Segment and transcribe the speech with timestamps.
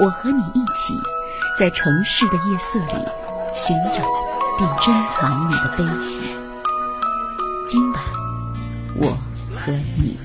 [0.00, 1.00] 我和你一起，
[1.56, 3.04] 在城市的夜色里
[3.54, 4.02] 寻找
[4.58, 6.36] 并珍藏你的悲喜。
[7.66, 8.02] 今晚，
[8.96, 9.16] 我
[9.56, 10.18] 和你。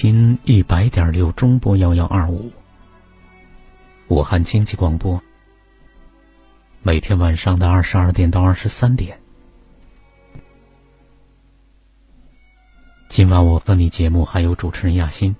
[0.00, 2.52] 频一百点六中波幺幺二五，
[4.06, 5.20] 武汉经济广播。
[6.82, 9.18] 每天晚上的二十二点到二十三点，
[13.08, 15.34] 今晚我和你节目还有主持人亚欣。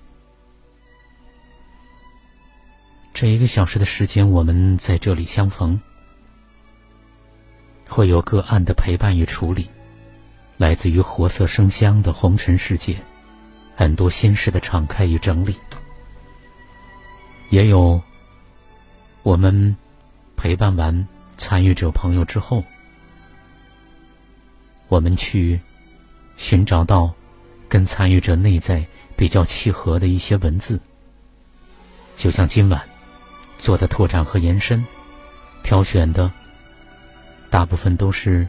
[3.15, 5.81] 这一个小时的时间，我们在这里相逢，
[7.89, 9.71] 会有个案的陪伴与处理。
[10.57, 13.01] 来自于活色生香的红尘世界，
[13.79, 15.55] 很多心事的敞开与整理，
[17.51, 18.03] 也有
[19.23, 19.77] 我们
[20.37, 22.65] 陪伴完参与者朋友之后，
[24.89, 25.61] 我们去
[26.37, 27.15] 寻找到
[27.69, 28.85] 跟参与者内在
[29.17, 30.81] 比较契合的一些文字，
[32.17, 32.83] 就像今晚
[33.59, 34.85] 做的拓展和延伸，
[35.63, 36.29] 挑选的
[37.49, 38.45] 大部分都是。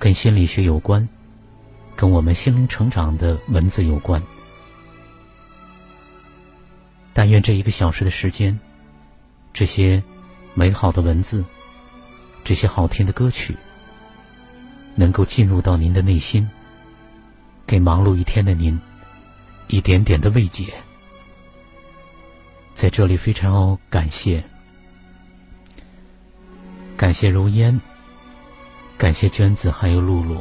[0.00, 1.08] 跟心理学有关，
[1.96, 4.22] 跟我们心灵成长的文字有关。
[7.12, 8.58] 但愿这一个小时的时间，
[9.52, 10.02] 这些
[10.54, 11.44] 美好的文字，
[12.42, 13.56] 这些好听的歌曲，
[14.94, 16.48] 能够进入到您的内心，
[17.66, 18.80] 给忙碌一天的您
[19.68, 20.72] 一点点的慰藉。
[22.74, 24.42] 在这里，非常感谢，
[26.96, 27.78] 感谢如烟。
[28.96, 30.40] 感谢娟子，还有露露。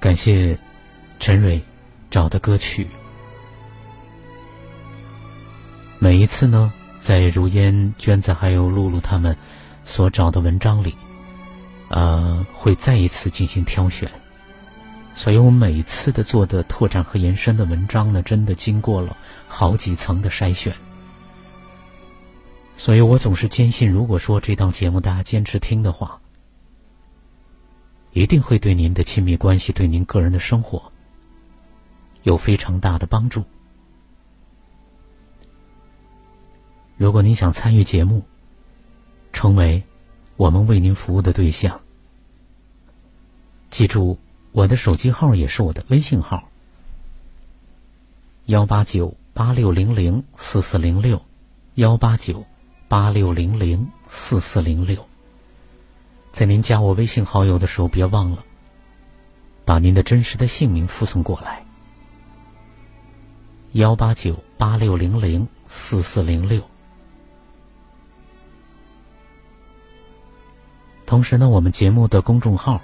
[0.00, 0.56] 感谢
[1.18, 1.60] 陈蕊
[2.08, 2.86] 找的歌曲。
[5.98, 9.36] 每一次呢，在如烟、娟子还有露露他们
[9.84, 10.94] 所找的文章里，
[11.88, 14.08] 呃，会再一次进行挑选。
[15.16, 19.16] 所以我每一次的做的拓展和延伸的文章呢，真的经过了
[19.48, 20.72] 好几层的筛选。
[22.76, 26.20] 所以我总是坚信，如果说这档节目大家坚持听的话，
[28.18, 30.90] 一定会对您的亲密关系、对您个人的生活
[32.24, 33.44] 有非常大的帮助。
[36.96, 38.24] 如果您想参与节目，
[39.32, 39.80] 成为
[40.36, 41.80] 我们为您服务的对象，
[43.70, 44.18] 记住
[44.50, 46.42] 我的手机号也是我的微信号：
[48.46, 51.22] 幺八九八六零零四四零六
[51.76, 52.44] 幺八九。
[52.88, 55.06] 八六零零四四零六，
[56.32, 58.44] 在您加我微信好友的时候，别忘了
[59.64, 61.64] 把您的真实的姓名附送过来。
[63.72, 66.62] 幺八九八六零零四四零六。
[71.06, 72.80] 同时呢，我们节目的公众号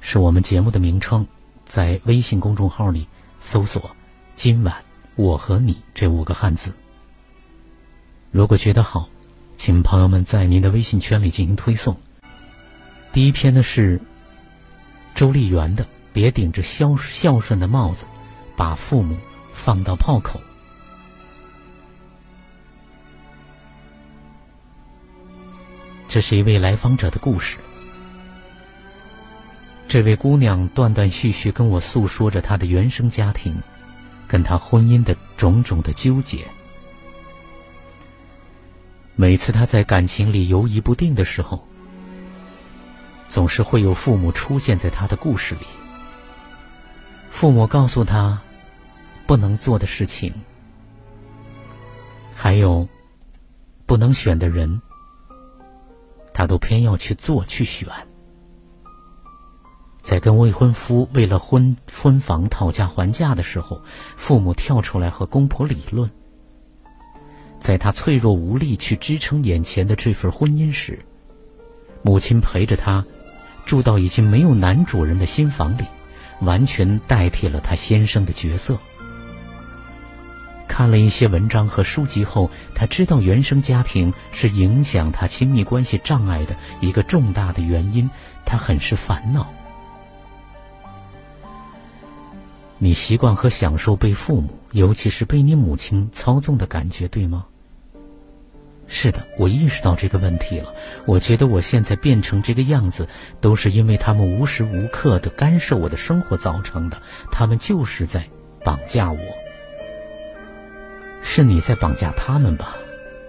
[0.00, 1.26] 是我们节目的名称，
[1.64, 3.08] 在微信公众号里
[3.40, 3.90] 搜索
[4.34, 4.84] “今晚
[5.14, 6.74] 我和你”这五个汉字。
[8.30, 9.08] 如果觉得好。
[9.58, 11.96] 请朋友们在您的微信圈里进行推送。
[13.16, 13.98] 第一篇呢是
[15.14, 15.82] 周丽媛的
[16.12, 18.04] 《别顶着孝孝顺的帽子，
[18.54, 19.16] 把父母
[19.50, 20.38] 放到炮口》。
[26.06, 27.56] 这是一位来访者的故事。
[29.88, 33.56] 这位姑娘断断续续跟我诉说着她的原生家庭，
[34.28, 36.46] 跟她婚姻的种种的纠结。
[39.14, 41.66] 每次他在感情里犹疑不定的时候，
[43.28, 45.66] 总是会有父母出现在他的故事里。
[47.30, 48.40] 父母告诉他
[49.26, 50.32] 不能做的事情，
[52.34, 52.88] 还有
[53.84, 54.80] 不能选的人，
[56.32, 57.88] 他都偏要去做去选。
[60.00, 63.82] 在跟未婚夫为了婚婚房讨价还价的时候，
[64.16, 66.08] 父母跳出来和公婆理论。
[67.58, 71.04] 在他脆弱无力去支撑眼前的这份婚姻时，
[72.02, 73.04] 母亲陪着他
[73.66, 75.84] 住到已经没有男主人的新房里，
[76.40, 78.78] 完全代替了他先生的角色。
[80.68, 88.08] 看了一些文章和书籍后，他知道原生家庭是影响他亲密关系障碍的一个重大的原因，
[88.44, 89.50] 他很是烦恼。
[92.78, 97.46] 你习惯和享受被父母，尤其是被你母亲操纵的感觉，对吗？
[98.88, 100.72] 是的，我意识到这个问题了。
[101.04, 103.08] 我觉得我现在变成这个样子，
[103.40, 107.00] 都是因为他们无时无刻的干涉我的生活造成的。
[107.32, 108.24] 他们就是在
[108.64, 109.18] 绑架我。
[111.22, 112.76] 是你在绑架他们吧？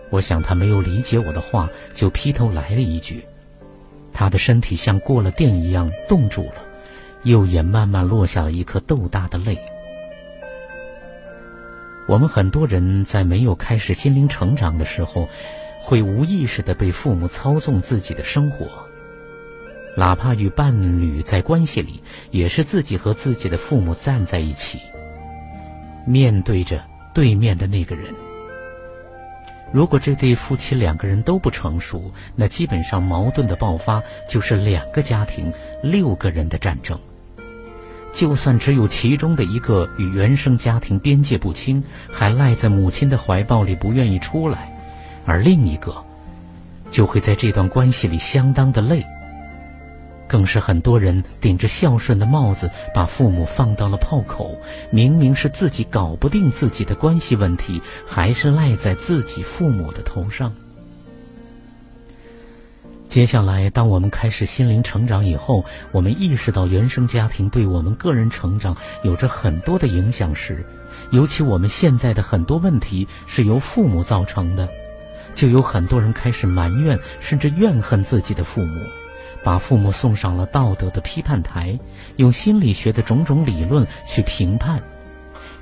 [0.09, 3.25] 我想他没有理解我的话，就劈头来了一句。
[4.13, 6.61] 他的身体像过了电一样冻住了，
[7.23, 9.59] 右眼慢慢落下了一颗豆大的泪。
[12.07, 15.27] 我们很多人在没有开始心灵成长的时候，
[15.81, 18.87] 会无意识的被父母操纵自己的生活，
[19.97, 22.01] 哪怕与伴侣在关系里，
[22.31, 24.79] 也是自己和自己的父母站在一起，
[26.05, 26.81] 面对着
[27.13, 28.15] 对面的那个人。
[29.73, 35.51] 如果这对夫妻两个人都不成熟，那基本上矛盾的爆发就是两个家庭、
[35.83, 36.97] 六个人的战争。
[38.13, 44.75] 就算只有其中的一个与原生家庭边界不清，还赖在母亲的怀抱里不愿意出来，
[45.25, 45.95] 而另一个
[46.89, 49.05] 就会在这段关系里相当的累。
[50.27, 54.59] 更是很多人顶着孝顺的帽子，把父母放到了炮口。
[54.89, 60.51] 明明是自己搞不定自己的关系问题，还是赖在自己父母的头上。
[63.07, 65.63] 接下来，当我们开始心灵成长以后，
[65.93, 70.65] 我们意识到原生家庭对我们个人成长有着很多的影响时，
[71.11, 74.67] 尤其我们现在的很多问题是由父母造成的，
[75.33, 78.81] 就有很多人开始埋怨甚至怨恨自己的父母，
[79.41, 81.79] 把父母送上了道德的批判台，
[82.17, 84.83] 用心理学的种种理论去评判，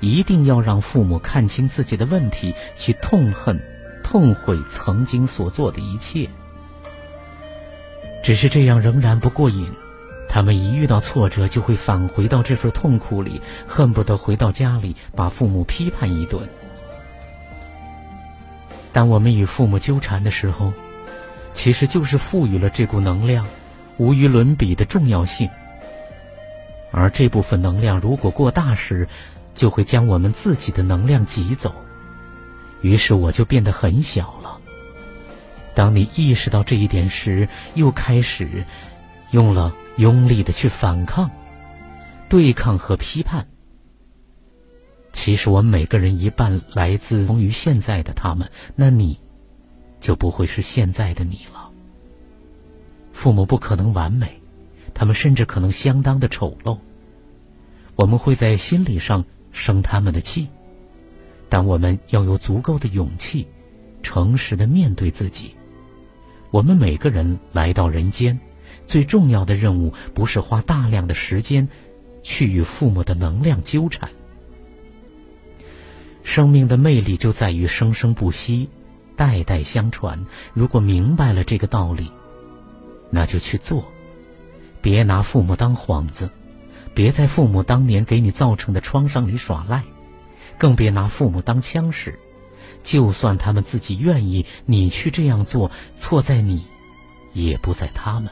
[0.00, 3.62] 一定要让父母看清自己的问题，去痛恨、
[4.02, 6.28] 痛悔曾经所做的一切。
[8.26, 9.68] 只是这样仍然不过瘾，
[10.28, 16.48] 他们一遇到挫折就会返回到这份痛苦里，恨不得回到家里把父母批判一顿。
[18.92, 20.72] 当我们与父母纠缠的时候，
[21.52, 23.46] 其实就是赋予了这股能量
[23.96, 25.48] 无与伦比的重要性。
[26.90, 29.06] 而这部分能量如果过大时，
[29.54, 31.72] 就会将我们自己的能量挤走，
[32.80, 34.45] 于是我就变得很小了。
[35.76, 38.64] 当你意识到这一点时，又开始
[39.32, 41.30] 用了用力的去反抗、
[42.30, 43.46] 对抗和批判。
[45.12, 49.20] 其实我们每个人一半来自于现在的他们，那你
[50.00, 51.70] 就不会是现在的你了。
[53.12, 54.40] 父母不可能完美，
[54.94, 56.78] 他们甚至可能相当的丑陋。
[57.96, 60.48] 我们会在心理上生他们的气，
[61.50, 63.46] 但我们要有足够的勇气，
[64.02, 65.54] 诚实的面对自己。
[66.50, 68.38] 我们每个人来到人间，
[68.86, 71.68] 最重要的任务不是花大量的时间
[72.22, 74.08] 去与父母的能量纠缠。
[76.22, 78.68] 生命的魅力就在于生生不息，
[79.14, 80.26] 代代相传。
[80.54, 82.10] 如果明白了这个道理，
[83.10, 83.92] 那就去做，
[84.80, 86.28] 别拿父母当幌子，
[86.94, 89.82] 别在父母当年给你造成的创伤里耍赖，
[90.58, 92.18] 更别拿父母当枪使。
[92.86, 96.64] 就算他们自己愿意，你去这样做，错在你，
[97.32, 98.30] 也不在他们。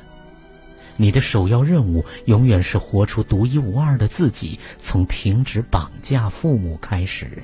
[0.97, 7.43] 你的首要任务永远是活出独一无二的自己，从停止绑架父母开始。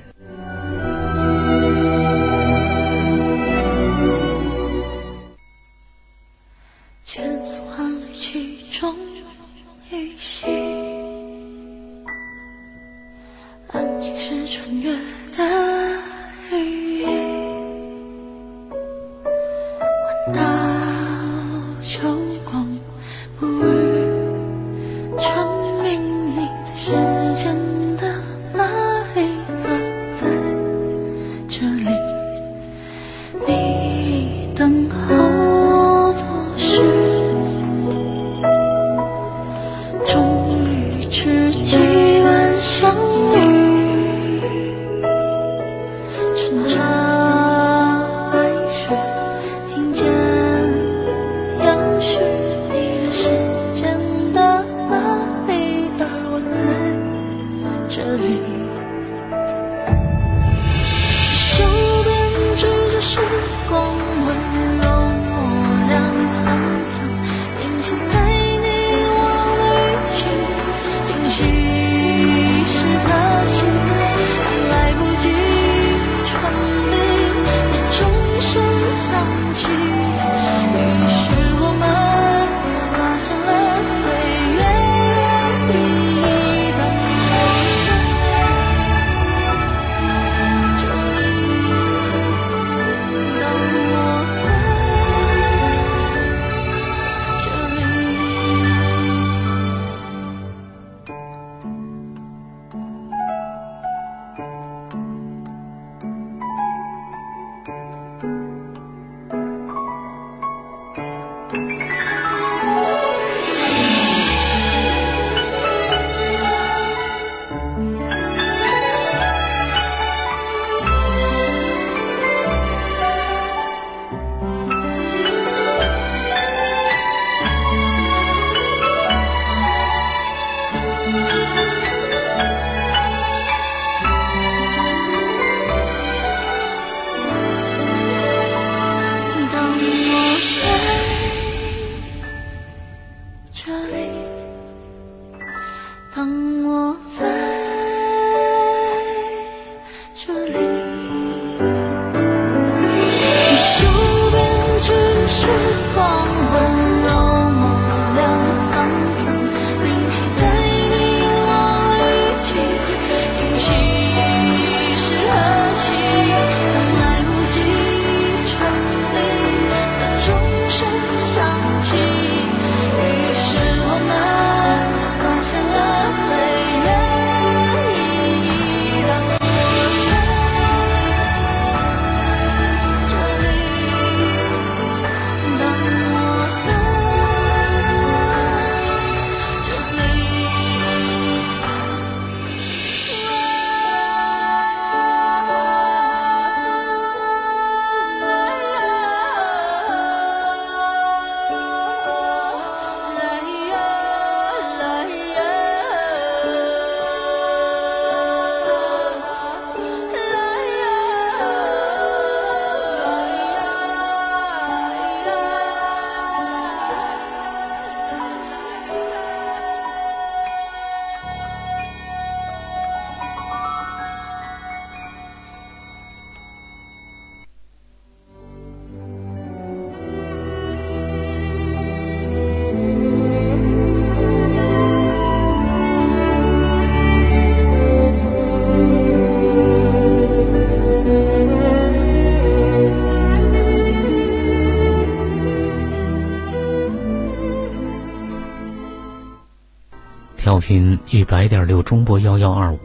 [250.71, 252.79] 频一百点六中波幺幺二五，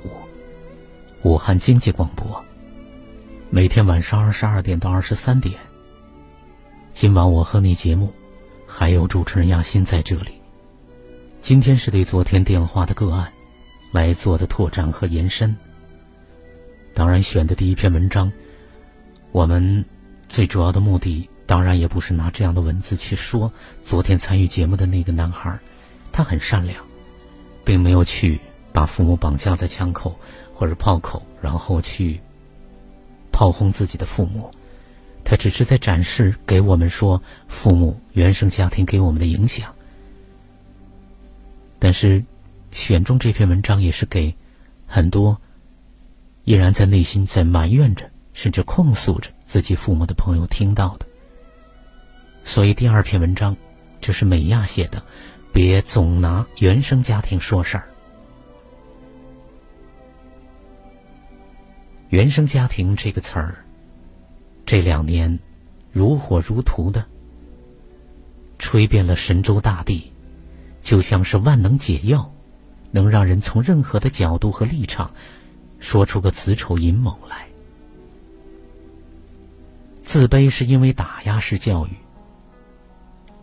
[1.22, 2.44] 武汉经济广播，
[3.48, 5.54] 每天晚上二十二点到二十三点。
[6.90, 8.12] 今晚我和你节目，
[8.66, 10.32] 还有主持人亚欣在这里。
[11.40, 13.32] 今天是对昨天电话的个案
[13.92, 15.56] 来做的拓展和延伸。
[16.92, 18.32] 当然，选的第一篇文章，
[19.30, 19.84] 我们
[20.28, 25.56] 最主要的目的，当然也不是拿这样的文字去说昨天参与节目的那个男孩，
[26.10, 26.85] 他很善良。
[27.66, 28.40] 并没有去
[28.72, 30.16] 把父母绑架在枪口
[30.54, 32.20] 或者炮口，然后去
[33.32, 34.48] 炮轰自己的父母。
[35.24, 39.74] 他只是在展示给我们说父母原生家庭给我们的影响。
[41.80, 42.22] 但是，
[42.70, 44.32] 选中这篇文章也是给
[44.86, 45.36] 很多
[46.44, 51.06] 依然在内心在埋怨着，甚至控诉着自己父母的朋友听到的。
[52.44, 53.56] 所以，第二篇文章，
[54.00, 55.02] 这是美亚写的。
[55.56, 57.88] 别总拿原生家庭说事儿。
[62.10, 63.64] 原生家庭这个词儿，
[64.66, 65.38] 这两年
[65.90, 67.02] 如火如荼的
[68.58, 70.12] 吹遍了神州大地，
[70.82, 72.30] 就像是万能解药，
[72.90, 75.10] 能让人从任何的角度和立场
[75.78, 77.46] 说出个子丑寅卯来。
[80.04, 81.92] 自卑是因为打压式教育，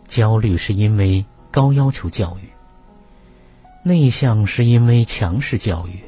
[0.06, 1.24] 焦虑是因为。
[1.54, 2.48] 高要求教育，
[3.84, 6.00] 内向是因为强势教育；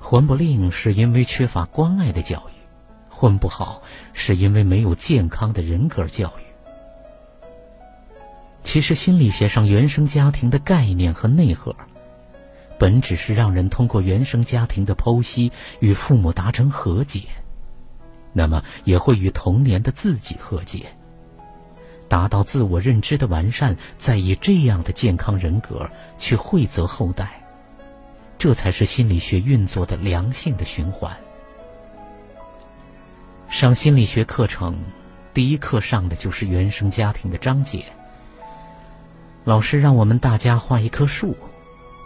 [0.00, 2.52] 混不吝是因为缺乏关爱的教育；
[3.10, 3.82] 混不好
[4.14, 6.42] 是因为没有健康的人格教育。
[8.62, 11.76] 其实，心理学上原生家庭的概念和内核，
[12.78, 17.24] 本只是让人通过原生家庭的剖析与父母达成和解，
[18.32, 20.90] 那么也会与童年的自己和解。
[22.10, 25.88] 达到自我认知的完善，再以这样的健康人格
[26.18, 27.40] 去惠泽后代，
[28.36, 31.16] 这才是心理学运作的良性的循环。
[33.48, 34.76] 上心理学课程，
[35.32, 37.84] 第一课上的就是原生家庭的章节。
[39.44, 41.36] 老师让我们大家画一棵树，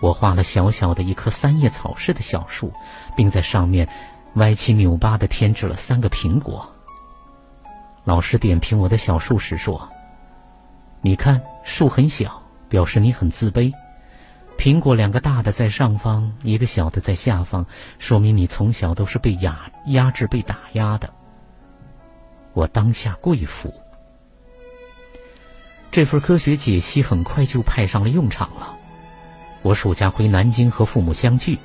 [0.02, 2.70] 我画了小小的一棵三叶草似的小树，
[3.16, 3.88] 并在上面
[4.34, 6.70] 歪七扭八的添置了三个苹果。
[8.04, 9.88] 老师点评我的小树时说。
[11.04, 13.70] 你看，树很小，表示你很自卑。
[14.56, 17.66] 苹果两个大的在上方，一个小的在下方，
[17.98, 21.12] 说明你从小都是被压压制、被打压的。
[22.54, 23.70] 我当下跪服。
[25.90, 28.74] 这份科学解析很快就派上了用场了。
[29.60, 31.58] 我暑假回南京和父母相聚，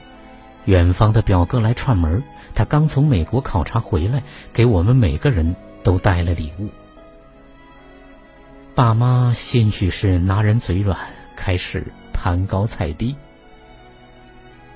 [0.65, 2.21] 远方的表哥来串门，
[2.53, 6.67] 他刚从美国考察回来，给我们每个人都带了礼物。
[8.79, 10.97] 爸妈兴许是拿人嘴软，
[11.35, 13.13] 开始攀高踩低，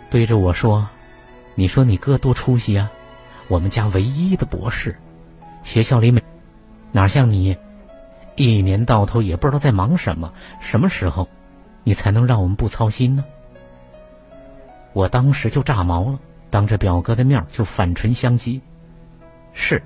[0.10, 0.86] 对着我说
[1.56, 2.92] ：“你说你哥多出息啊，
[3.48, 4.94] 我们家唯一的博士，
[5.64, 6.22] 学校里每
[6.92, 7.56] 哪像你，
[8.36, 11.30] 一年到头也不知道在忙什么，什么时候
[11.86, 13.24] 你才能让我们不操心呢？
[14.92, 16.20] 我当时就炸毛了，
[16.50, 18.60] 当着表哥的面就反唇相讥
[19.56, 19.82] ：“是，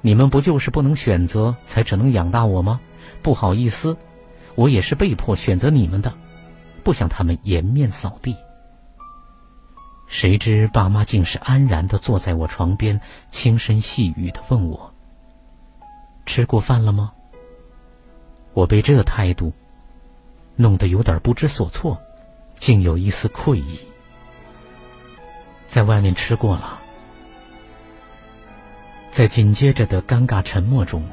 [0.00, 2.80] 你们不就是不能选择，才只能养大我吗？
[3.22, 3.96] 不好意思，
[4.54, 6.12] 我也是被迫选择你们的，
[6.82, 8.36] 不想他们颜面扫地。”
[10.08, 14.94] 谁知爸妈竟是安然的坐在我床边，轻声细语的问我
[16.26, 17.12] ：“吃过饭了吗？”
[18.54, 19.52] 我被这态度
[20.54, 22.00] 弄得有点不知所措，
[22.56, 23.80] 竟有一丝愧意。
[25.66, 26.78] 在外面吃过了，
[29.10, 31.04] 在紧接着的尴尬沉默中，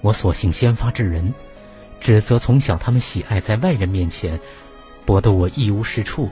[0.00, 1.34] 我索性先发制人，
[2.00, 4.38] 指责从小他们喜爱在外人面前
[5.04, 6.30] 博得我一无是处。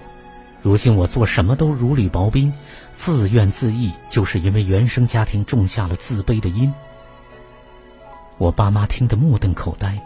[0.62, 2.52] 如今我做什么都如履薄冰，
[2.94, 6.72] 自怨自艾，就是因为原生家庭种下了自卑的因。
[8.38, 9.98] 我爸妈听得目瞪口呆。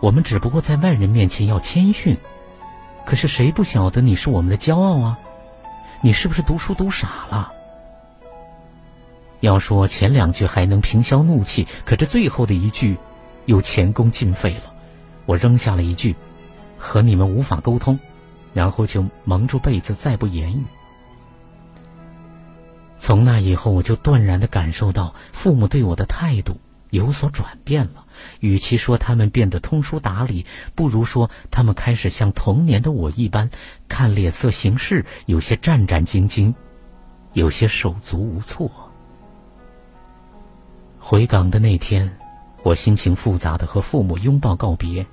[0.00, 2.16] 我们只不过在外人面前要谦逊，
[3.04, 5.18] 可是谁不晓得你是我们的骄傲啊？
[6.02, 7.52] 你是不是读书读傻了？
[9.40, 12.96] 要说前两句还能平消怒气，可这最后的一句，
[13.44, 14.72] 又前功尽废了。
[15.26, 16.14] 我扔下了一句
[16.78, 17.98] ：“和你们无法沟通。”
[18.54, 20.64] 然后就蒙住被子，再不言语。
[22.96, 28.06] 从那以后，我就断然的感受到父母对我的态度有所转变了。
[28.40, 33.50] 与其说他们变得通书达理，不如说他们开始像童年的我一般，
[33.88, 36.54] 看脸色行事，有些战战兢兢，
[37.34, 38.70] 有些手足无措。
[41.08, 42.10] 回港的那天，
[42.64, 45.06] 我心情复杂的和父母拥抱告别，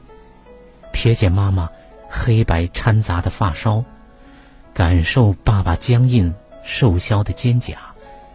[0.92, 1.70] 瞥见妈妈。
[2.10, 3.86] 黑白掺杂的发梢，
[4.74, 7.76] 感受爸爸僵硬瘦削的肩胛，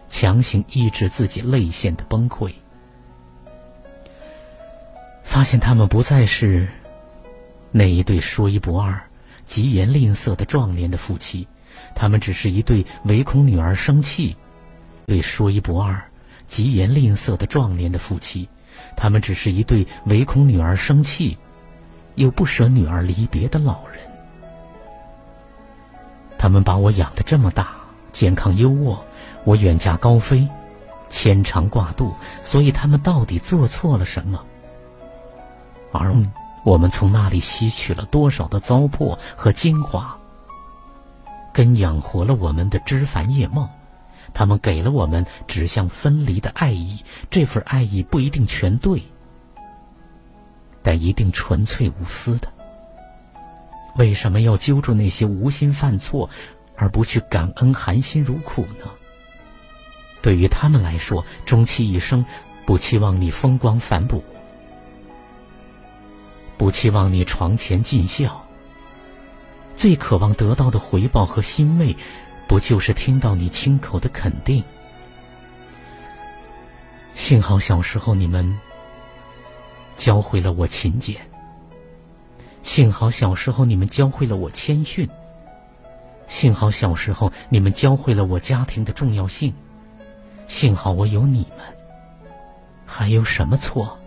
[0.09, 2.53] 强行抑制自己泪腺的崩溃。
[5.25, 6.69] 发现他们不再是
[7.73, 9.03] 那一对说一不二、
[9.45, 11.49] 疾言吝啬的壮年的夫妻，
[11.97, 14.37] 他们只是一对唯恐女儿生气、
[15.07, 16.01] 对说一不二、
[16.49, 18.49] 疾言吝啬的壮年的夫妻，
[18.97, 21.39] 他们只是一对唯恐女儿生气。
[22.17, 24.01] 又不舍女儿离别的老人，
[26.37, 27.77] 他们把我养得这么大，
[28.11, 28.99] 健康优渥，
[29.45, 30.45] 我远嫁高飞，
[31.09, 34.45] 牵肠挂肚，所以他们到底做错了什么？
[35.93, 36.13] 而
[36.65, 40.19] 我们从那里吸取了多少的糟粕和精华？
[41.53, 43.71] 跟养活了我们的枝繁叶茂，
[44.39, 49.03] 他们给了我们指向分离的爱意，这份爱意不一定全对。
[50.81, 52.49] 但一定纯粹无私的。
[53.97, 56.31] 为什么要揪住那些无心犯错，
[56.77, 58.89] 而不去感恩含辛茹苦呢？
[60.23, 62.25] 对于他们来说，终其一生，
[62.65, 64.23] 不期望你风光反哺，
[66.57, 68.41] 不期望你床前尽孝。
[69.75, 71.97] 最渴望得到的回报和欣慰，
[72.49, 74.65] 不就是听到你亲口的肯定？
[77.15, 78.59] 幸好小时候你们。
[79.95, 81.17] 教会了我勤俭。
[82.63, 85.09] 幸好小时候你们教会了我谦逊。
[86.29, 89.53] 幸好小时候你们教会了我家庭的重要性。
[90.47, 91.67] 幸好我有你们。
[92.87, 93.99] 还有什么错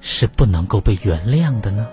[0.00, 1.88] 是不能够被原谅的呢？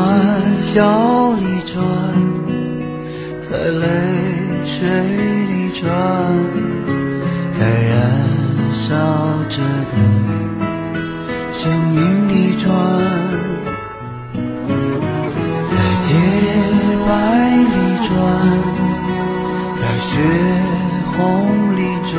[0.00, 1.78] 欢笑里转，
[3.38, 3.48] 在
[3.82, 3.86] 泪
[4.64, 4.88] 水
[5.46, 5.88] 里转，
[7.50, 7.90] 在燃。
[8.72, 8.94] 烧
[9.48, 9.94] 着的
[11.52, 11.60] 生
[11.90, 12.68] 命里转，
[15.68, 16.08] 在洁
[17.06, 17.10] 白
[17.74, 18.10] 里转，
[19.74, 20.08] 在血
[21.16, 21.18] 红
[21.76, 21.78] 里
[22.10, 22.18] 转，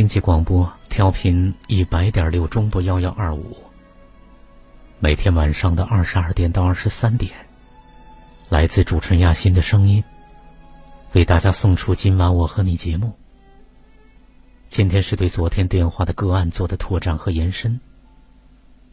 [0.00, 3.54] 经济广播调频一百点六中波幺幺二五，
[4.98, 7.30] 每天晚上的二十二点到二十三点，
[8.48, 10.02] 来自主持人亚欣的声音，
[11.12, 13.12] 为大家送出今晚我和你节目。
[14.70, 17.78] 今天是对昨天电话的个案做的拓展和延伸。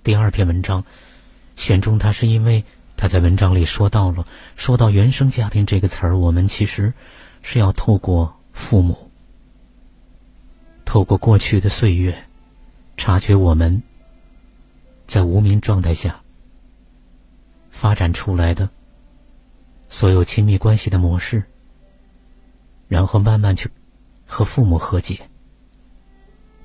[0.03, 0.83] 第二篇文章
[1.55, 2.65] 选中它是因为
[2.97, 6.93] 他在文章里说到了说到原生家庭这个词儿，我们其实
[7.43, 9.06] 是要透过父母。
[10.87, 12.23] 透过过去的岁月，
[12.95, 13.83] 察觉我们
[15.05, 16.21] 在无名状态下
[17.69, 18.69] 发展出来的
[19.89, 21.43] 所有亲密关系的模式，
[22.87, 23.69] 然后慢慢去
[24.25, 25.29] 和父母和解。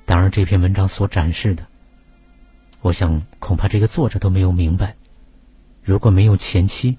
[0.05, 1.67] 当然，这篇文章所展示的，
[2.79, 4.95] 我想恐怕这个作者都没有明白，
[5.83, 6.97] 如果没有前妻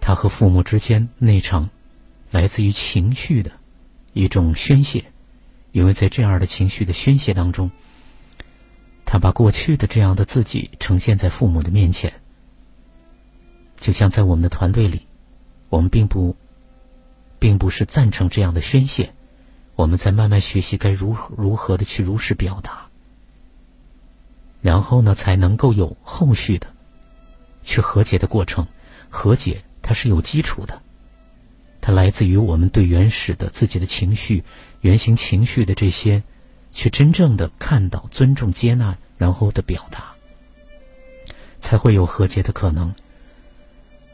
[0.00, 1.68] 他和父母之间那场
[2.30, 3.50] 来自于情绪的
[4.12, 5.04] 一种宣泄。
[5.72, 7.70] 因为在这样的情绪的宣泄当中，
[9.04, 12.12] 他把过去的这样的自己呈现在父母的面前，
[13.78, 15.06] 就像在我们的团队里，
[15.68, 16.36] 我们并不，
[17.38, 19.12] 并不是赞成这样的宣泄，
[19.74, 22.88] 我们在慢慢学习该如何如何的去如实表达，
[24.60, 26.66] 然后呢，才能够有后续的
[27.62, 28.66] 去和解的过程。
[29.12, 30.80] 和解它是有基础的，
[31.80, 34.44] 它来自于我们对原始的自己的情绪。
[34.80, 36.22] 原型情绪的这些，
[36.72, 40.12] 去真正的看到、尊重、接纳，然后的表达，
[41.60, 42.94] 才会有和解的可能。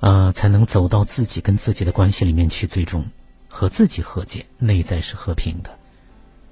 [0.01, 3.05] 呃，才能走到自己跟自己的关系里面去，最终
[3.49, 5.71] 和自己和解，内在是和平的。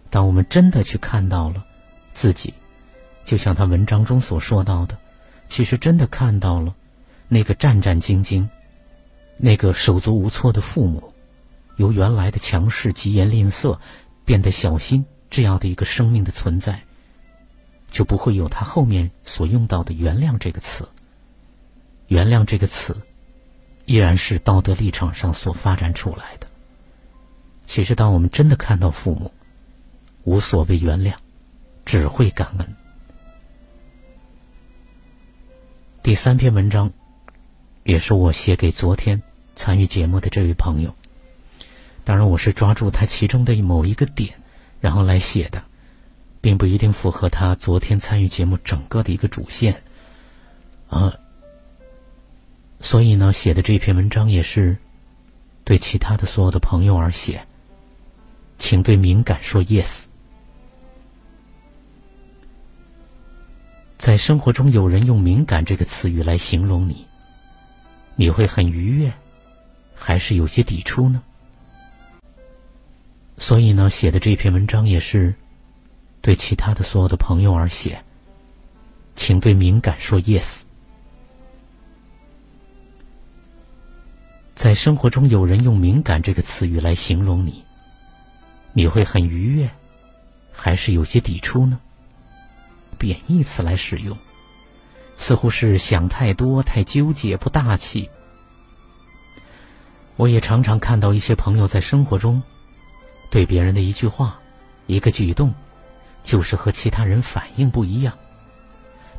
[0.09, 1.63] 当我们真的去看到了
[2.15, 2.55] 自己，
[3.25, 4.97] 就像他文章中所说到的，
[5.47, 6.75] 其实真的看到了
[7.29, 8.49] 那个战战兢兢、
[9.37, 11.13] 那个手足无措的父母，
[11.77, 13.79] 由原来的强势、疾言吝啬，
[14.25, 16.83] 变得小心，这样的一个生命的存在，
[17.91, 20.89] 就不会有他后面所用到的“原谅”这个词。
[22.09, 22.97] 原谅这个词，
[23.87, 26.47] 依然是道德立场上所发展出来的。
[27.65, 29.33] 其实，当我们真的看到父母，
[30.25, 31.15] 无所谓原谅，
[31.85, 32.77] 只会感恩。
[36.03, 36.93] 第三篇文章，
[37.83, 39.23] 也是我写给昨天
[39.55, 40.95] 参与节目的这位朋友。
[42.05, 44.35] 当然，我是抓住他其中的某一个点，
[44.79, 45.65] 然后来写的，
[46.43, 49.83] 并不一定符合他昨天参与节目整个的一个主线。
[50.91, 51.15] 啊，
[52.79, 54.77] 所以呢，写的这篇文章也是
[55.65, 57.43] 对其他的所有的朋友而写，
[58.59, 60.05] 请对敏感说 yes。
[63.97, 67.07] 在生活中，有人用“敏感”这个词语来形容你，
[68.15, 69.11] 你会很愉悦，
[69.95, 71.23] 还是有些抵触呢？
[73.37, 75.35] 所以呢，写的这篇文章也是
[76.21, 78.03] 对其他的所有的朋友而写，
[79.17, 80.63] 请对“敏感”说 yes。
[84.55, 87.63] 在生活中，有人用“敏感”这个词语来形容你，
[88.73, 89.69] 你会很愉悦，
[90.53, 91.79] 还是有些抵触呢？
[92.97, 94.17] 贬义词来使用，
[95.17, 98.09] 似乎是想太多、太纠结、不大气。
[100.17, 102.41] 我也常常看到一些朋友在生活中，
[103.35, 104.39] 对别人的一句话、
[104.87, 105.53] 一个举动，
[106.23, 108.17] 就是和其他人反应不一样。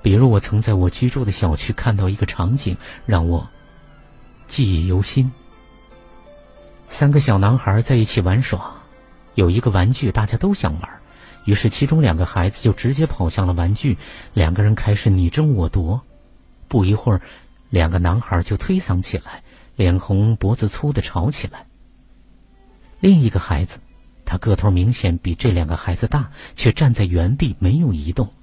[0.01, 3.45] 比如，我曾在我居住的小区看到一个场景，让我
[4.47, 5.30] 记忆犹新。
[6.88, 8.82] 三个小男孩在一起玩耍，
[9.34, 10.89] 有一个玩具大家都想玩。
[11.43, 13.97] 于是，其中两个孩子就直接跑向了玩具，
[14.34, 16.01] 两个人开始你争我夺。
[16.69, 17.19] 不一会儿，
[17.69, 19.43] 两个男孩就推搡起来，
[19.75, 21.65] 脸红脖子粗的吵起来。
[23.01, 23.80] 另一个孩子，
[24.26, 28.34] 他个头明显比这两个孩子大，却站在原地没有移动。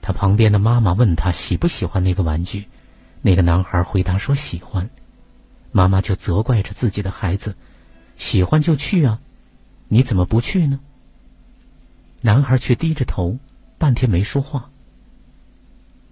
[0.00, 2.68] 他旁边的妈妈问他喜不喜欢那个玩具，
[3.22, 4.88] 那个男孩回答说喜欢。
[5.72, 7.56] 妈妈就责怪着自己的孩子
[8.16, 9.20] ：“喜欢就去啊。”
[9.88, 10.80] 你怎么不去呢？
[12.22, 13.38] 男孩却低着头，
[13.78, 14.70] 半天没说话。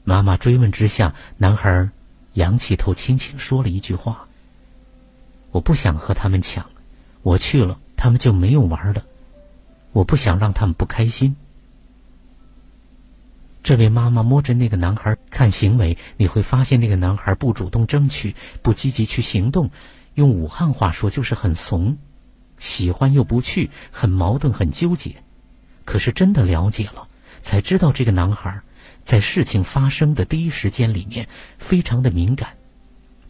[0.05, 1.88] 妈妈追问之下，男孩
[2.35, 4.29] 仰起头，轻轻说了一句话
[5.51, 6.64] ：“我不想和他们抢，
[7.24, 9.02] 我去了，他们就没有玩的。
[9.92, 11.34] 我不想让他们不开心。”
[13.64, 19.70] 这位妈妈摸着那个男孩看行为，你会发现那个男孩不主动争取，不积极去行动，
[20.12, 21.96] 用武汉话说就是很怂。
[22.58, 25.16] 喜欢又不去，很矛盾，很纠结。
[25.87, 27.08] 可是真的了解了，
[27.40, 28.60] 才知道这个男孩
[29.02, 31.26] 在事情发生的第一时间里面
[31.58, 32.58] 非常的敏感。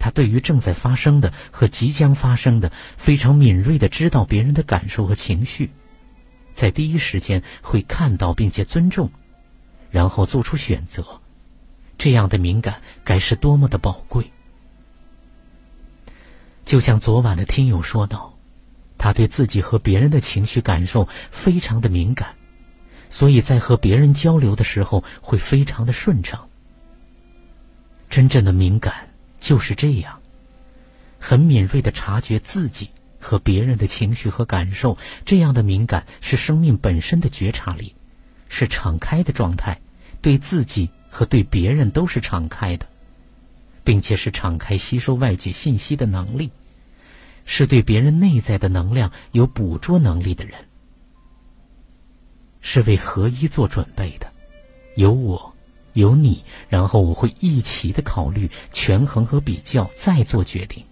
[0.05, 5.71] 他对于正在发生的和即将发生的非常敏锐的知道别人的感受和情绪，
[6.53, 9.11] 在第一时间会看到并且尊重，
[9.91, 11.23] 然后做出选择。
[11.97, 14.31] 这样的敏感该是多么的宝贵！
[16.67, 18.37] 就像昨晚的听友说道。
[18.99, 22.35] 他对自己和别人的情绪感受非常的敏感，
[23.09, 26.47] 所以在和别人交流的时候会非常的顺畅。
[28.11, 29.04] 真正的敏感
[29.45, 30.23] 就是这样，
[31.19, 32.89] 很敏锐的察觉自己
[33.21, 34.97] 和别人的情绪和感受。
[35.27, 37.95] 这样的敏感是生命本身的觉察力，
[38.49, 39.79] 是敞开的状态，
[40.23, 42.87] 对自己和对别人都是敞开的，
[43.85, 46.51] 并且是敞开吸收外界信息的能力。
[47.45, 50.65] 是对别人内在的能量有捕捉能力的人，
[52.63, 54.33] 是为合一做准备的。
[54.97, 55.54] 有我，
[55.95, 60.85] 有你，然后我会一起的考虑、权衡和比较，再做决定。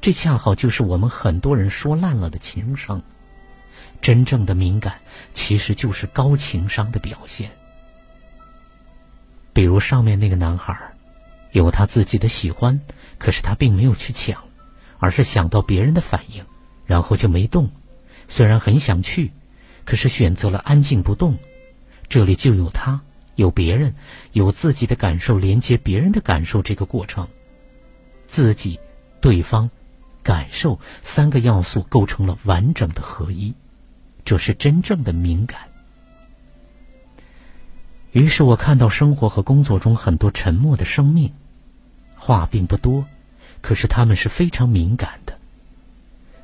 [0.00, 3.02] 这恰好就是我们很多人说烂了的情商。
[4.02, 5.00] 真正的敏感，
[5.32, 7.50] 其实就是高情商的表现。
[9.54, 10.76] 比如上面那个男孩，
[11.52, 12.78] 有他自己的喜欢，
[13.18, 14.42] 可是他并没有去抢。
[15.00, 16.42] 而是想到别人的反应，
[16.86, 17.70] 然后就没动。
[18.26, 19.32] 虽然很想去，
[19.84, 21.36] 可是选择了安静不动。
[22.08, 23.02] 这里就有他，
[23.36, 23.94] 有别人，
[24.32, 27.28] 有自己的感受连接别人的感受这个过程。
[28.26, 28.80] 自己、
[29.20, 29.70] 对方、
[30.22, 33.54] 感受三个要素构成了完整的合一，
[34.24, 35.60] 这是真正的敏感。
[38.12, 41.32] 于是我看到生活和工作中很多沉默的生命。
[42.16, 43.04] 话并不多，
[43.60, 45.38] 可是他们是非常敏感的。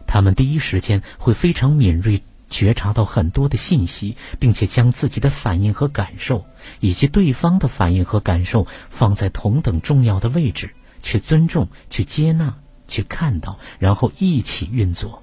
[0.06, 2.20] 他们第一时间会非常敏锐
[2.50, 6.44] 觉察到很多的信息，并且将自己的反应和感受，
[6.80, 12.58] 以及对方的反应和感受放在同等重要的位置，去尊重、去接纳、
[12.88, 15.22] 去看到，然后一起运作。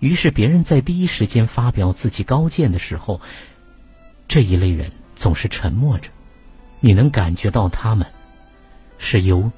[0.00, 3.20] 于是，别人在第一时间发表自己高见的时候，
[4.28, 6.10] 这一类人总是沉默着。
[6.80, 8.06] 你能感觉到他们
[8.98, 9.50] 是有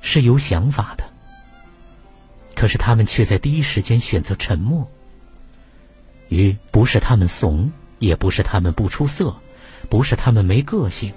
[0.00, 1.04] 是有想法的，
[2.54, 4.88] 可是他们却在第一时间选择沉默。
[6.28, 9.34] 于不是他们怂，也不是他们不出色，
[9.88, 11.12] 不是他们没个性，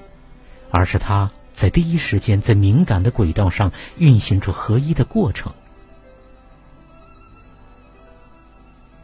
[0.72, 5.52] 而是他在第一时间在敏感的轨道上运行出合一的过程。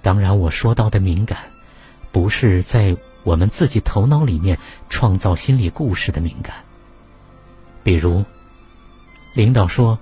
[0.02, 1.39] 当然，我说到的敏感，
[2.13, 6.56] 不是在我们自己头脑里面创造心理故事的敏感。
[7.84, 8.24] 比如，
[9.34, 10.00] 领导说：“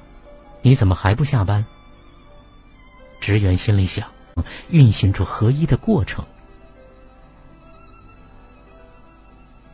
[0.62, 1.66] 你怎么还不下班？”
[3.20, 4.08] 职员心里想，
[4.70, 6.26] 运行出合一的过程。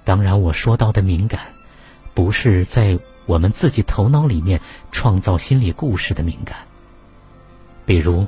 [0.03, 1.53] 当然，我说到的敏感，
[2.13, 6.57] 不是在我们自己头脑里面创造心理故事的敏感。
[7.85, 8.27] 比如，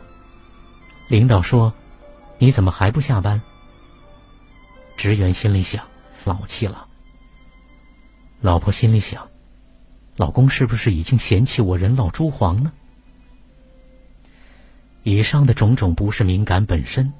[1.07, 1.73] 领导说。
[2.39, 3.41] 你怎么还不下班？
[4.97, 5.85] 职员心里想，
[6.25, 6.87] 老气了。
[8.41, 9.29] 老婆心里想，
[10.17, 12.73] 老公是不是已经嫌弃我人老珠黄呢？
[15.03, 17.11] 以上的种种不是敏感本身，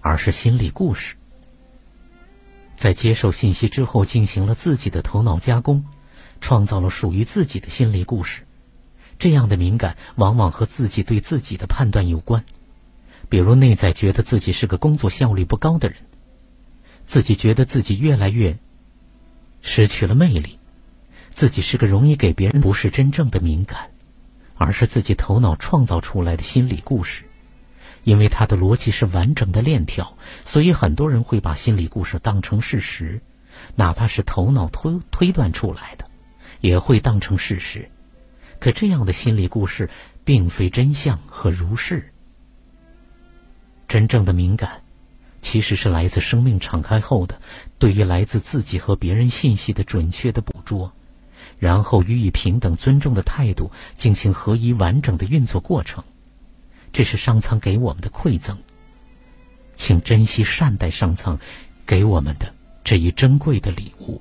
[0.00, 1.16] 而是心理故事。
[2.76, 5.84] 在接受信息之后，进行了自己的头脑加工，
[6.42, 8.42] 创造了属于自己的心理故事。
[9.18, 12.44] 这样的敏感，往往和自己对自己的判断有关。
[13.30, 15.96] 比如内在觉得自己是个工作效率不高的人，
[17.04, 18.58] 自己觉得自己越来越
[19.62, 20.58] 失去了魅力，
[21.30, 23.90] 自己是个容易给别人不是真正的敏感，
[24.56, 27.24] 而是自己头脑创造出来的心理故事。
[28.04, 33.20] 因为它的逻辑是完整的链条，所以很多人会把心理故事当成事实，
[33.74, 36.08] 哪怕是头脑推推断出来的，
[36.60, 37.90] 也会当成事实。
[38.60, 39.90] 可这样的心理故事
[40.24, 42.12] 并非真相和如是。
[43.88, 44.82] 真正的敏感，
[45.42, 47.40] 其实是来自生命敞开后的
[47.78, 50.92] 对于来自自己和别人信息的准确的捕捉，
[51.58, 56.02] 然后予以平等尊重的态度进行合一完整的运作过程。
[56.92, 58.56] 这是上苍给我们的馈赠，
[59.74, 61.38] 请珍惜善待上苍
[61.84, 64.20] 给我们的这一珍贵的礼物。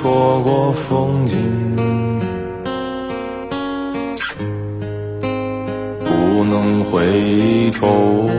[0.00, 1.36] 错过风景，
[6.06, 8.30] 不能回头。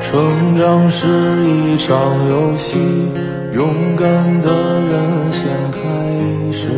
[0.00, 1.06] 成长是
[1.44, 2.78] 一场游戏。
[3.52, 5.78] 勇敢的人先开
[6.52, 6.68] 始，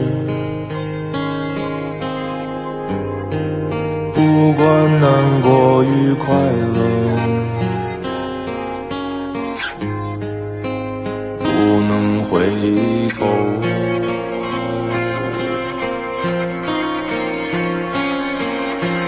[4.14, 6.78] 不管难过与快乐，
[12.30, 12.38] 回
[13.18, 13.26] 头。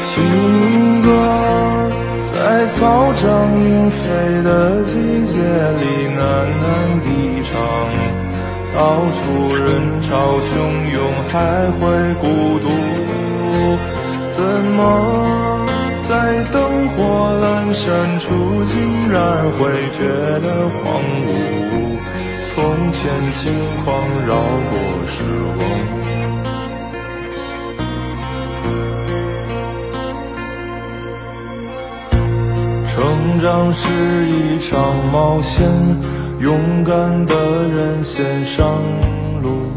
[0.03, 1.09] 新歌
[2.23, 3.29] 在草长
[3.63, 3.99] 莺飞
[4.43, 4.95] 的季
[5.27, 5.39] 节
[5.81, 6.19] 里喃
[6.61, 6.65] 喃
[7.03, 7.11] 地。
[8.73, 10.49] 到处人潮汹
[10.93, 11.81] 涌，还会
[12.15, 12.25] 孤
[12.61, 12.69] 独？
[14.31, 15.67] 怎么
[15.99, 16.09] 在
[16.53, 16.97] 灯火
[17.43, 17.45] 阑
[17.75, 18.31] 珊处，
[18.67, 19.19] 竟然
[19.59, 19.99] 会觉
[20.41, 20.47] 得
[20.79, 21.29] 荒芜？
[22.53, 23.53] 从前轻
[23.85, 23.87] 狂
[24.27, 24.35] 绕
[24.71, 24.75] 过
[25.07, 25.23] 时
[25.57, 25.61] 光。
[32.87, 33.83] 成长是
[34.27, 34.71] 一场
[35.13, 35.67] 冒险。
[36.41, 37.35] 勇敢的
[37.69, 38.67] 人先上
[39.43, 39.71] 路，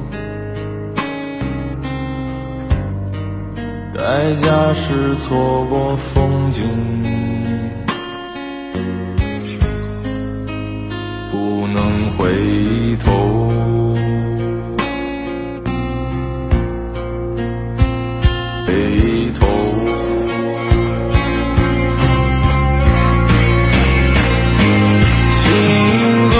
[3.93, 6.63] 代价是错过风景，
[11.43, 11.77] 不能
[12.11, 12.23] 回
[13.03, 13.11] 头。
[18.65, 18.71] 回
[19.37, 19.41] 头。
[25.35, 25.43] 情
[26.29, 26.33] 歌，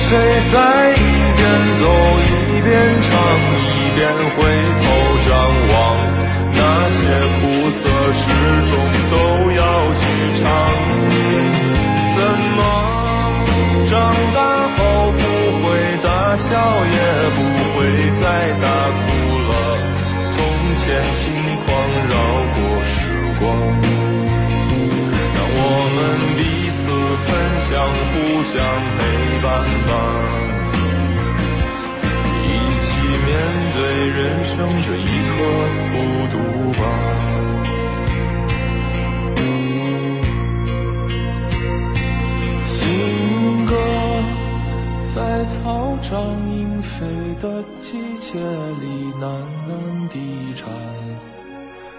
[0.00, 0.08] 谁
[0.50, 0.56] 在
[0.92, 0.96] 一
[1.36, 1.40] 边
[1.76, 1.82] 走
[2.24, 2.26] 一
[2.62, 2.72] 边
[3.02, 3.12] 唱，
[3.60, 4.00] 一边
[4.36, 4.40] 回
[4.80, 4.82] 头
[5.28, 5.30] 张
[5.68, 5.76] 望？
[6.54, 7.00] 那些
[7.36, 7.40] 苦
[7.70, 7.80] 涩
[8.14, 8.20] 始
[8.70, 8.72] 终
[9.10, 9.14] 都
[13.92, 14.00] 长
[14.32, 14.40] 大
[14.72, 15.20] 后不
[15.60, 15.68] 会
[16.02, 16.96] 大笑，也
[17.36, 17.38] 不
[17.76, 17.76] 会
[18.18, 18.24] 再
[18.56, 19.04] 大哭
[19.50, 19.52] 了？
[20.32, 20.34] 从
[20.76, 20.82] 前
[21.12, 21.20] 轻
[21.60, 21.68] 狂
[22.08, 22.14] 绕
[22.54, 22.90] 过时
[23.38, 23.44] 光。
[25.34, 25.60] 让我
[25.92, 26.00] 们
[26.38, 26.40] 彼
[26.72, 26.80] 此
[27.26, 27.28] 分
[27.60, 27.68] 享，
[28.08, 28.16] 互
[28.48, 28.56] 相
[28.96, 28.98] 陪
[29.42, 29.46] 伴
[29.86, 29.90] 吧，
[32.40, 32.48] 一
[32.80, 32.88] 起
[33.26, 33.28] 面
[33.76, 33.78] 对
[34.08, 35.38] 人生这一刻
[35.92, 35.94] 孤
[36.32, 36.34] 独
[36.80, 36.82] 吧。
[45.14, 47.06] 在草长莺飞
[47.38, 50.70] 的季节里喃喃低唱。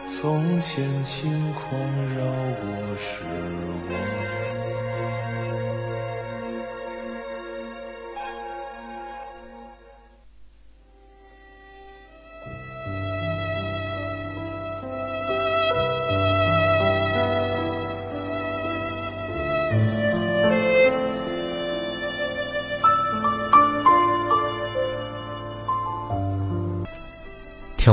[0.08, 1.80] 从前轻狂
[2.16, 2.26] 绕
[2.60, 3.24] 过时
[3.88, 4.33] 光。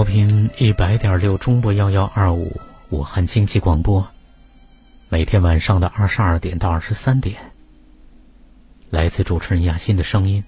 [0.01, 4.09] 调频一百点六中波幺幺二五，武汉经济广播，
[5.11, 7.37] 每天晚上的二十二点到二十三点，
[8.89, 10.43] 来自主持人雅欣的声音。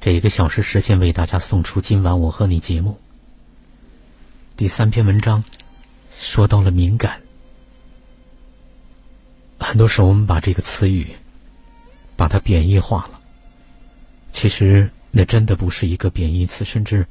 [0.00, 2.98] 这一个小时时间为大家送出今晚我和你节目。
[4.56, 5.44] 第三篇文章
[6.18, 7.20] 说到了敏感，
[9.60, 11.14] 很多时候我们把这个词语
[12.16, 13.20] 把它贬义化了，
[14.32, 17.06] 其实那真的不是一个贬义词，甚至。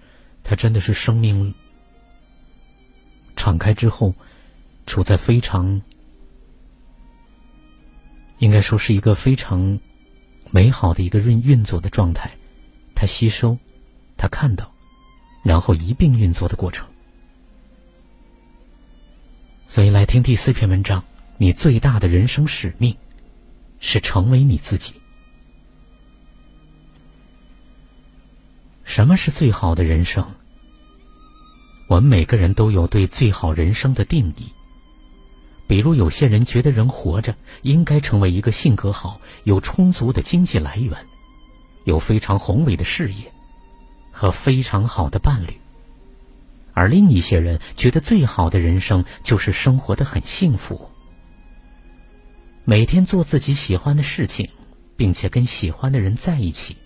[0.48, 1.54] 它真的是生命
[3.36, 4.14] 敞开之后，
[4.86, 5.82] 处在非常
[8.38, 9.80] 应该说是一个非常
[10.52, 12.32] 美好的一个运运作的状态。
[12.94, 13.58] 它吸收，
[14.16, 14.72] 它看到，
[15.44, 16.88] 然后一并运作的过程。
[19.68, 21.04] 所以，来听第四篇文章：
[21.38, 22.96] 你最大的人生使命
[23.80, 24.94] 是成为你自己。
[28.86, 30.26] 什么是最好的人生？
[31.88, 34.52] 我们每个人都有对最好人生的定义。
[35.68, 40.96] 比如，有些人觉得人活着应该成为一个性格好、有充足的经济来源、
[41.84, 43.34] 有非常宏伟的事业
[44.12, 45.54] 和非常好的伴侣；
[46.74, 50.90] 而另一些人觉得最好的人生就是生活的很幸福，
[52.64, 54.48] 每天做自己喜欢的事情，
[54.96, 56.78] 并且跟喜欢的人在一起。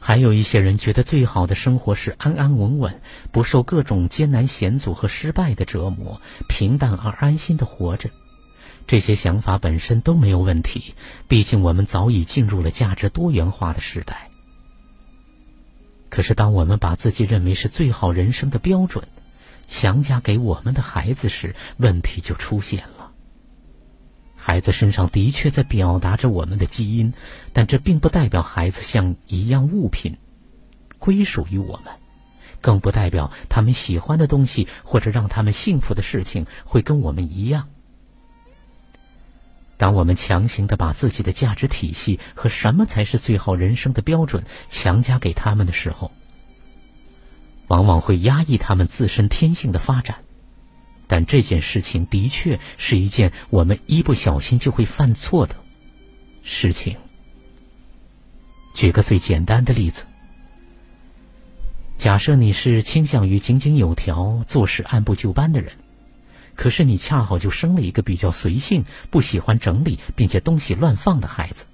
[0.00, 8.10] 还有一些人觉得最好的生活是安安稳稳，不受各种艰难险阻和失败的折磨，平淡而安心的活着。
[8.86, 10.94] 这些想法本身都没有问题，
[11.28, 14.30] 毕竟我们早已进入了价值多元化的时代。
[16.08, 19.06] 可是，当我们把自己认为是最好人生的标准
[19.66, 22.99] 强加给我们的孩子时，问题就出现了。
[24.42, 27.12] 孩子身上的确在表达着我们的基因，
[27.52, 30.16] 但这并不代表孩子像一样物品
[30.98, 31.92] 归属于我们，
[32.62, 37.68] 更不代表他们喜欢的东西或者让他们幸福的事情会跟我们一样。
[39.76, 46.12] 当我们强行的把自己的价值体系和什么才是最好人生的标准强加给他们的时候，
[47.68, 50.24] 往往会压抑他们自身天性的发展。
[51.10, 55.56] 但这件事情的确是一件我们一不小心就会犯错的
[56.44, 56.96] 事情。
[58.76, 60.04] 举个最简单的例子，
[61.96, 65.72] 假设你是倾向于井井有条、做事按部就班的人，
[66.54, 71.64] 可是你恰好就生了一个比较随性、不喜欢整理并且东西乱放的孩子。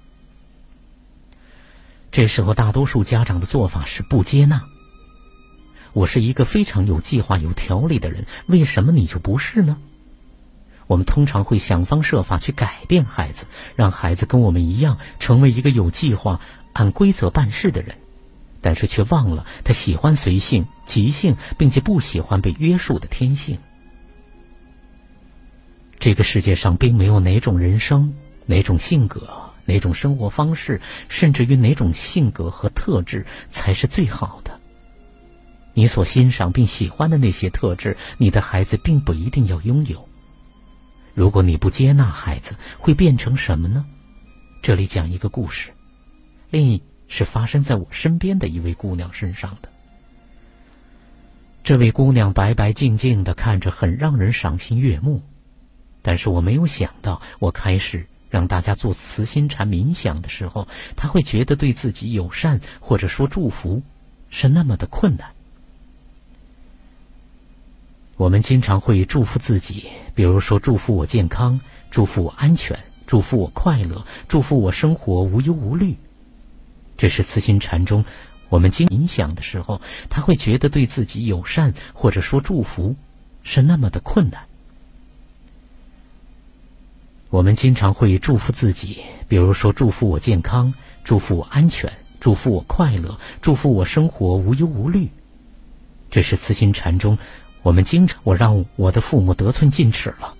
[2.09, 4.63] 这时候，大多数家长的做法是不接纳。
[5.97, 9.77] 我是一个非常有计划、有条理的人，为什么你就不是呢？
[10.85, 13.45] 我们通常会想方设法去改变孩子，
[13.75, 16.39] 让孩子跟我们一样，成为一个有计划、
[16.73, 17.95] 按规则办事的人，
[18.61, 23.57] 但是却忘了他喜欢随性、即兴，并且不喜欢被约束的天性。
[25.97, 28.13] 这个世界上并没有哪种人生、
[28.45, 29.27] 哪种性格、
[29.65, 30.79] 哪种生活方式，
[31.09, 34.56] 甚至于哪种性格和特质才是最好的。
[35.77, 40.09] 你所欣赏并喜欢的那些特质，你的孩子并不一定要拥有。
[41.13, 43.85] 如果你不接纳孩子，会变成什么呢？
[44.63, 45.69] 这里讲一个故事，
[46.49, 49.69] 另一是发生在我身边的一位姑娘身上的。
[51.63, 55.21] 这位姑娘白白净净的，看着很让人赏心悦目。
[56.01, 63.83] 但是我没有想到，我开始让大家做慈心禅冥想的时候，她会觉得对自己友善或者说祝福
[64.31, 65.36] 是那么的困难。
[68.17, 71.61] 我们经常会祝福自己，比如说祝福我健康，
[71.91, 75.95] 祝福我安全，祝福我快乐，祝福我生活无忧无虑。
[76.97, 78.03] 这是慈心禅中。
[78.49, 82.95] 我们经冥想的时候，他会觉得对自己友善或者说祝福
[83.43, 84.45] 是那么的困难。
[87.29, 95.09] 我们经常会祝福自己，比如说祝福我健康，祝福我安全，祝福我快乐，祝福我生活无忧无虑。
[96.09, 97.17] 这是慈心禅中，
[97.67, 100.35] 我们经常我让我的父母得寸进尺了，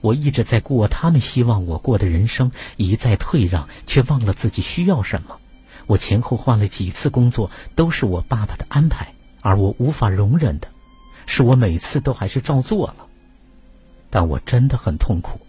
[0.00, 5.40] 我一直在过他们希望我过的人生，一再退让，却忘了自己需要什么。
[5.88, 9.12] 我前后换了几次工作，都是我爸爸的安排，
[9.42, 10.68] 而我无法容忍的，
[11.26, 13.06] 是我每次都还是照做了，
[14.08, 15.40] 但我真的很痛苦。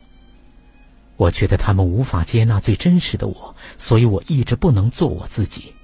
[1.15, 5.75] 我觉得他们无法接纳最真实的我，所以我一直不能做我自己。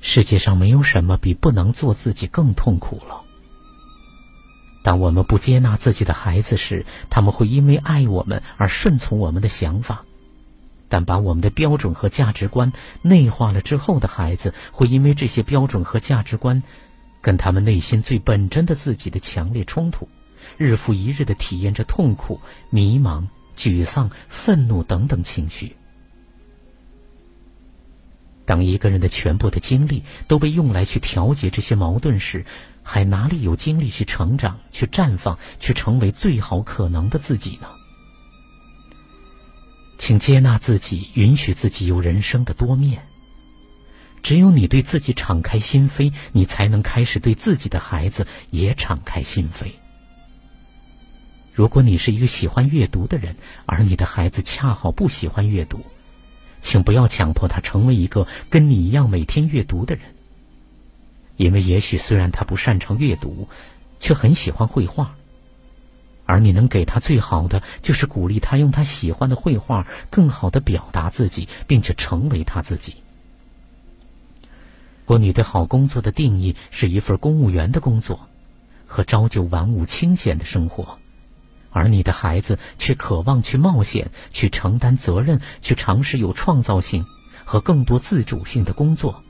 [0.00, 3.22] 世界上没有什么比不能做自己更痛苦了。
[4.82, 10.04] 当我们不接纳自己的孩子时，他们会因为爱我们而顺从我们的想法。
[10.88, 16.62] 但把我们的标准和价值观内化了之后的孩子，会因为这些标准和价值观，
[17.20, 20.08] 跟他们内心最本真的自己的强烈冲突，
[20.56, 22.40] 日复一日的体验着痛苦、
[22.70, 25.76] 迷茫、沮丧、愤怒等等情绪。
[28.50, 32.44] 当一个人的全部的精力都被用来去调节这些矛盾时，
[32.82, 37.68] 还哪里有精力去成长、去绽放、去成为最好可能的自己呢？
[39.98, 43.00] 请接纳自己，允许自己有人生的多面。
[44.20, 49.70] 只有你对自己敞开心扉，你才能开始对自己的孩子也敞开心扉。
[51.52, 53.36] 如果你是一个喜欢阅读的人，
[53.66, 55.86] 而你的孩子恰好不喜欢阅读，
[56.60, 60.04] 请不要强迫他成为一个跟你一样每天阅读的人。
[61.36, 63.48] 因为也许虽然他不擅长阅读，
[63.98, 65.16] 却很喜欢绘画。
[66.26, 72.94] 而你能给他最好的，就是鼓励他用他喜欢的绘画，更好的表达自己，并且成为他自己。
[74.42, 74.48] 如
[75.06, 78.28] 果你对好工作的定义是一份公务员的工作，
[78.86, 80.99] 和朝九晚五清闲的生活，
[81.70, 87.06] 而你的孩子却渴望去冒险、去承担责任、去尝试有创造性
[87.44, 89.22] 和更多自主性的工作，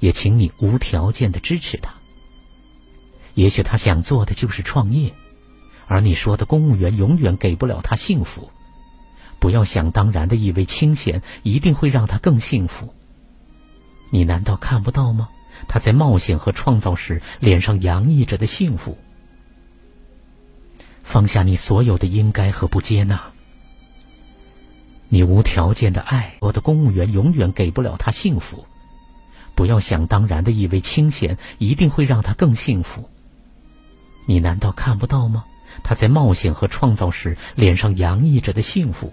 [0.00, 1.94] 也请你无条件的支持他。
[3.34, 5.12] 也许他想做的就是创业。
[5.86, 8.50] 而你说的公务员永远给不了他幸福，
[9.38, 12.94] 不要想当然的以为清闲一定会让他更幸福。
[14.10, 15.28] 你难道看不到吗？
[15.68, 18.98] 他在冒险和创造时脸上洋溢着的幸福。
[21.04, 23.20] 放下你所有的应该和不接纳，
[25.08, 28.66] 你无条件的爱我的公务员永远给不了他幸福，
[29.54, 33.08] 不要想当然的以为清闲一定会让他更幸福。
[34.26, 35.44] 你难道看不到吗？
[35.82, 39.12] 他在冒险和创造时脸上洋溢着的幸福。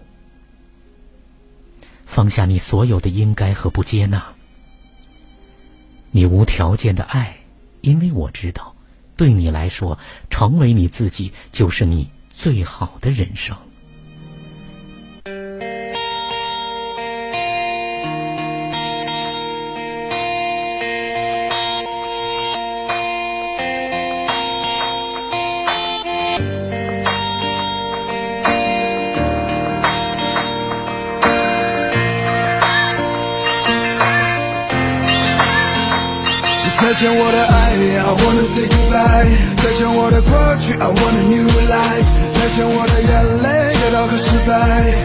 [2.06, 4.24] 放下你所有的应该和不接纳，
[6.12, 7.38] 你无条件的爱，
[7.82, 8.71] 因为我知道，
[9.22, 10.00] 对你来说，
[10.32, 13.56] 成为你自己就是你最好的人生。
[36.80, 39.32] 再见我的爱，I wanna say goodbye。
[39.62, 42.10] 再见我的过去，I want a new life。
[42.34, 43.12] 再见我的眼
[43.44, 44.52] 泪，跌倒和失败。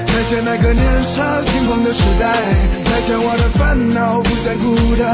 [0.07, 2.33] 再见那个年少轻狂的时代。
[2.85, 5.07] 再见我的烦恼，不再孤单。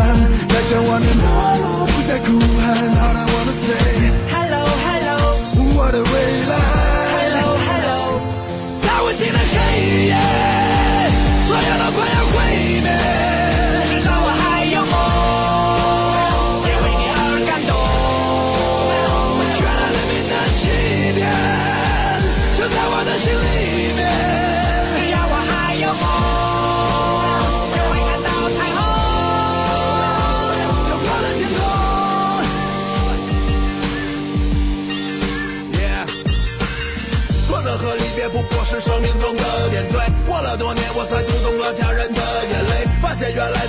[0.48, 2.64] 再见我的懦弱，不再哭喊。
[3.02, 5.36] All I wanna say Hello Hello
[5.76, 6.12] 我的未
[6.48, 6.54] 来。
[7.14, 8.20] Hello Hello，
[8.82, 10.14] 在无尽的黑夜，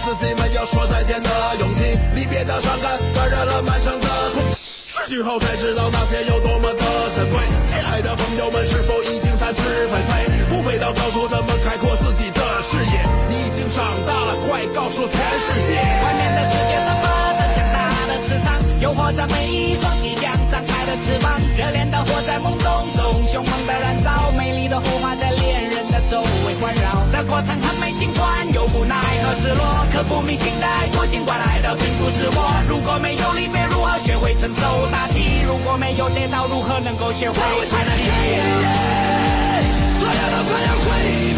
[0.03, 1.29] 自己没有说再见的
[1.59, 4.83] 勇气，离别的伤感感染了满城的空气。
[4.85, 6.83] 失去后才知道那些有多么的
[7.15, 7.39] 珍贵。
[7.65, 12.99] 亲爱的朋友们，是否已经展翅纷飞，不飞到高处，怎么开阔自己的视野？
[13.31, 15.79] 你已经长大了，快告诉全世界！
[15.79, 17.07] 外面的世界散发
[17.39, 17.79] 着强大
[18.11, 21.39] 的磁场，诱惑着每一双即将张开的翅膀。
[21.57, 25.87] 热恋的火在懵懂中凶猛的燃烧，美丽的火花在恋人
[26.63, 27.03] 环绕。
[27.11, 32.63] 这过程很美，尽管有无奈和失落，刻骨铭心的爱，过尽管来的并不是我。
[32.69, 35.41] 如果没有离别，如何学会承受打击？
[35.45, 37.35] 如果没有跌倒，如何能够学会
[37.67, 37.99] 爬起？
[39.99, 41.32] 所有的快要归。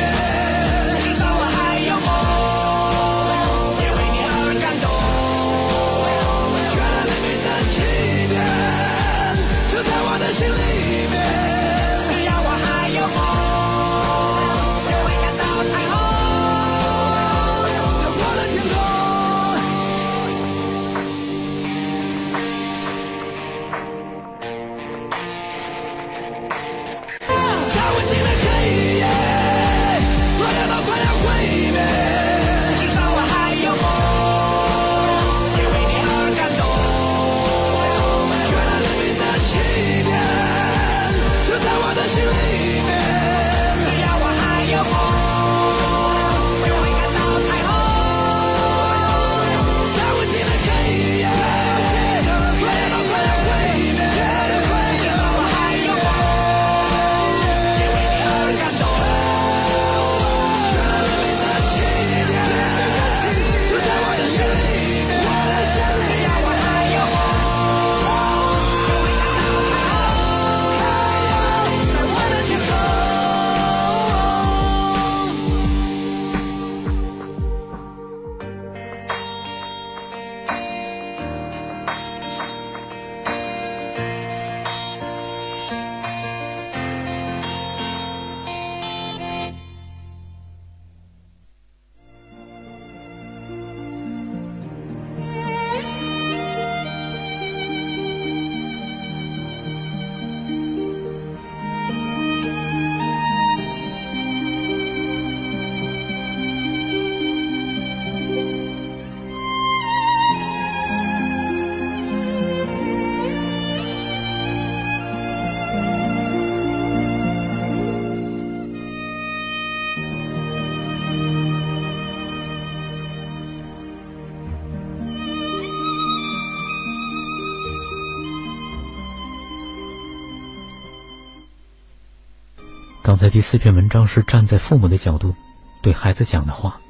[133.06, 135.36] 刚才第四篇文章是站在父母的角度
[135.84, 136.82] 对孩子讲的话，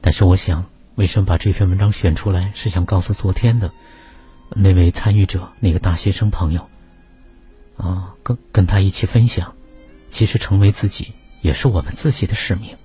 [0.00, 0.64] 但是我想，
[0.96, 3.70] 为什么把这篇文章选出来，是想告诉昨天的
[4.50, 6.68] 那位参与者，那个大学生朋友，
[7.76, 9.54] 啊，跟跟他一起分享，
[10.08, 12.76] 其实成为自己也是我们自己的使命。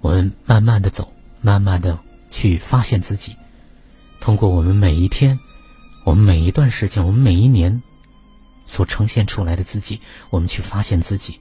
[0.00, 1.98] 我们慢慢的走，慢慢的
[2.30, 3.34] 去发现自己，
[4.20, 5.40] 通过我们每一天，
[6.04, 7.82] 我们每一段时间，我们每一年。
[8.66, 11.40] 所呈现出来的自己，我们去发现自己，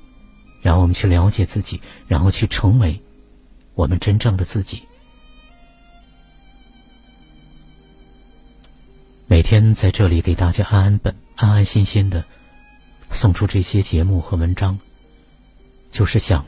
[0.62, 3.02] 然后我们去了解自己，然后去成为
[3.74, 4.84] 我们真正的自己。
[9.28, 12.24] 每天在这里给大家安安本、安安心心的
[13.10, 14.78] 送出这些节目和文章，
[15.92, 16.46] 就是想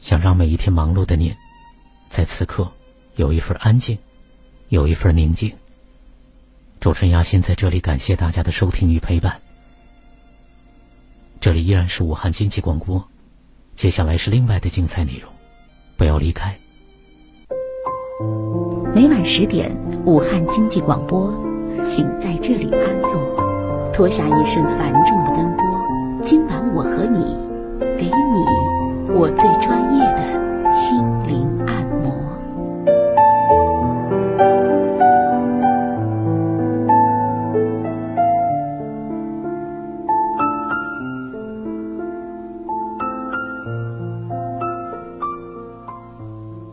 [0.00, 1.34] 想让每一天忙碌的您，
[2.08, 2.72] 在此刻
[3.16, 3.98] 有一份安静，
[4.68, 5.52] 有一份宁静。
[6.78, 9.47] 主持人亚欣在这里感谢大家的收听与陪伴。
[11.40, 13.02] 这里依然是武汉经济广播，
[13.76, 15.30] 接下来是另外的精彩内容，
[15.96, 16.58] 不要离开。
[18.92, 19.70] 每晚十点，
[20.04, 21.32] 武汉经济广播，
[21.84, 25.64] 请在这里安坐，脱下一身繁重的奔波。
[26.24, 27.36] 今晚我和你，
[27.96, 30.72] 给你我最专业的